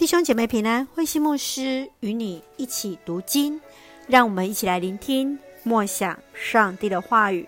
[0.00, 3.60] 弟兄姐妹平安，慧馨牧师与你一起读经，
[4.06, 7.46] 让我们一起来聆听默想上帝的话语。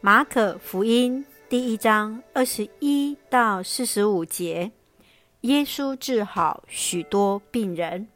[0.00, 4.72] 马可福音第一章二十一到四十五节，
[5.42, 8.08] 耶稣治好许多病人。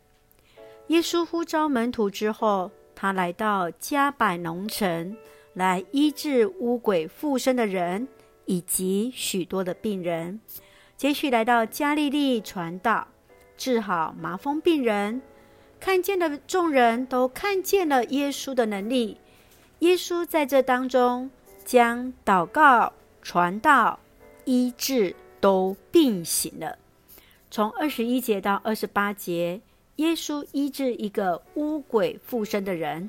[0.87, 5.15] 耶稣呼召门徒之后，他来到加百农城，
[5.53, 8.09] 来医治污鬼附身的人
[8.47, 10.41] 以及许多的病人。
[10.97, 13.09] 接续来到加利利传道。
[13.57, 15.23] 治好麻风病人，
[15.81, 19.19] 看见的众人都看见了耶稣的能力。
[19.81, 21.31] 耶稣在这当中
[21.65, 22.93] 将祷告、
[23.23, 23.99] 传道、
[24.45, 26.79] 医治都并行了。
[27.51, 29.61] 从二十一节到二十八节，
[29.97, 33.09] 耶稣医治一个污鬼附身的人，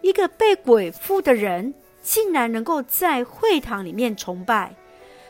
[0.00, 4.74] 一个被鬼附的人竟然能够在会堂里面崇拜，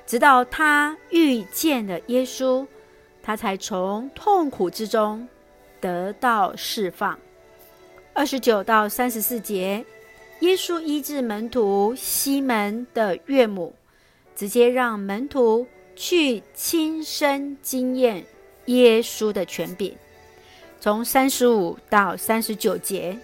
[0.07, 2.67] 直到他遇见了耶稣。
[3.23, 5.27] 他才从痛苦之中
[5.81, 7.19] 得到释放。
[8.13, 9.85] 二十九到三十四节，
[10.41, 13.75] 耶稣医治门徒西门的岳母，
[14.35, 18.25] 直接让门徒去亲身经验
[18.67, 19.97] 耶稣的权柄。
[20.81, 23.17] 从三十五到三十九节，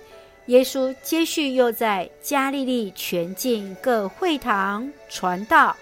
[0.47, 5.77] 耶稣接续又在加利利全境各会堂传道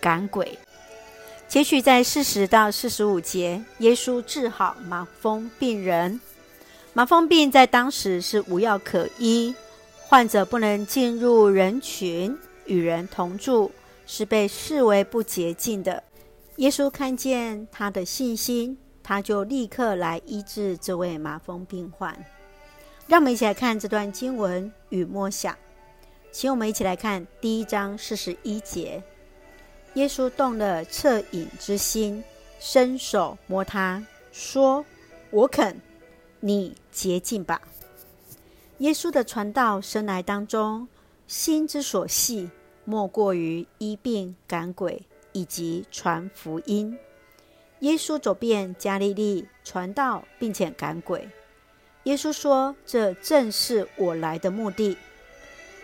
[0.00, 0.56] 赶鬼。
[1.54, 6.20] 接续在四十到四十五节，耶稣治好麻风病人。
[6.92, 9.54] 麻风病在当时是无药可医，
[10.08, 13.70] 患者不能进入人群与人同住，
[14.04, 16.02] 是被视为不洁净的。
[16.56, 22.12] 耶稣看见他的信心，他就立刻来医治这位麻风病患。
[23.06, 25.56] 让我们一起来看这段经文与默想，
[26.32, 29.00] 请我们一起来看第一章四十一节。
[29.94, 32.22] 耶稣动了恻隐之心，
[32.58, 34.84] 伸手摸他，说
[35.30, 35.76] ：“我肯，
[36.40, 37.62] 你洁净吧。”
[38.78, 40.88] 耶稣的传道生涯当中，
[41.28, 42.50] 心之所系，
[42.84, 46.98] 莫过于医病赶鬼以及传福音。
[47.80, 51.28] 耶稣走遍加利利，传道并且赶鬼。
[52.02, 54.96] 耶稣说：“这正是我来的目的。”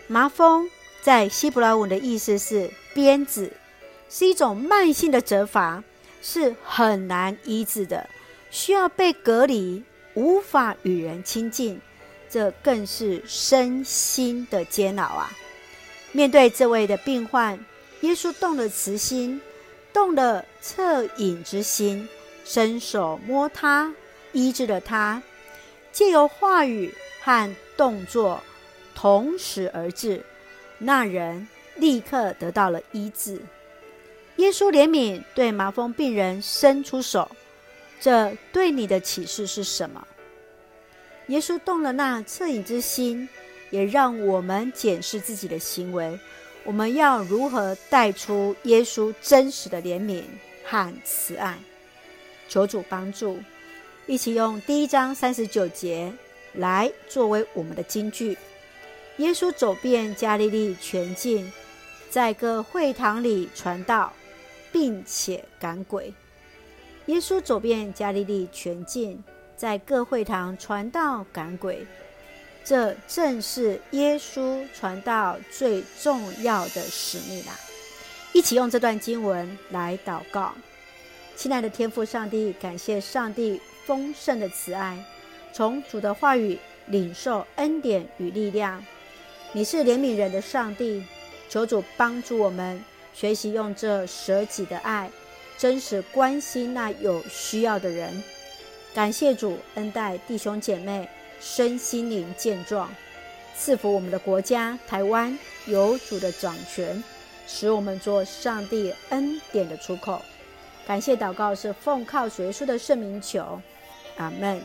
[0.07, 0.69] 麻风
[1.01, 3.53] 在希伯来文的意思是鞭子。
[4.13, 5.81] 是一种慢性的责罚，
[6.21, 8.09] 是很难医治的，
[8.49, 9.81] 需要被隔离，
[10.15, 11.79] 无法与人亲近，
[12.29, 15.31] 这更是身心的煎熬啊！
[16.11, 17.57] 面对这位的病患，
[18.01, 19.39] 耶稣动了慈心，
[19.93, 22.09] 动了恻隐之心，
[22.43, 23.95] 伸手摸他，
[24.33, 25.23] 医治了他，
[25.93, 28.43] 借由话语和动作
[28.93, 30.21] 同时而至，
[30.79, 33.41] 那人立刻得到了医治。
[34.41, 37.29] 耶稣怜悯，对麻风病人伸出手，
[37.99, 40.07] 这对你的启示是什么？
[41.27, 43.29] 耶稣动了那恻隐之心，
[43.69, 46.19] 也让我们检视自己的行为。
[46.63, 50.23] 我们要如何带出耶稣真实的怜悯
[50.65, 51.59] 和慈爱？
[52.49, 53.37] 求主帮助，
[54.07, 56.11] 一起用第一章三十九节
[56.53, 58.35] 来作为我们的金句。
[59.17, 61.51] 耶稣走遍加利利全境，
[62.09, 64.11] 在各会堂里传道。
[64.71, 66.13] 并且赶鬼。
[67.07, 69.23] 耶稣走遍加利利全境，
[69.57, 71.85] 在各会堂传道赶鬼。
[72.63, 77.53] 这正是耶稣传道最重要的使命啦！
[78.33, 80.53] 一起用这段经文来祷告。
[81.35, 85.03] 亲爱的天父上帝，感谢上帝丰盛的慈爱，
[85.51, 88.85] 从主的话语领受恩典与力量。
[89.53, 91.03] 你是怜悯人的上帝，
[91.49, 92.79] 求主帮助我们。
[93.13, 95.09] 学习用这舍己的爱，
[95.57, 98.23] 真实关心那有需要的人。
[98.93, 101.07] 感谢主恩待弟兄姐妹
[101.39, 102.89] 身心灵健壮，
[103.57, 107.01] 赐福我们的国家台湾有主的掌权，
[107.47, 110.21] 使我们做上帝恩典的出口。
[110.85, 113.61] 感谢祷告是奉靠主耶稣的圣名求，
[114.17, 114.61] 阿门。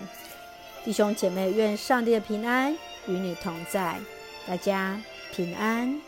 [0.84, 2.72] 弟兄姐妹，愿上帝的平安
[3.06, 3.98] 与你同在，
[4.46, 5.00] 大家
[5.32, 6.00] 平安。